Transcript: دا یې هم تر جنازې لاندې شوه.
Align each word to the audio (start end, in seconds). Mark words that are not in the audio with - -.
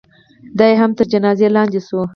دا 0.57 0.65
یې 0.69 0.75
هم 0.81 0.91
تر 0.97 1.05
جنازې 1.11 1.47
لاندې 1.55 1.79
شوه. 1.87 2.03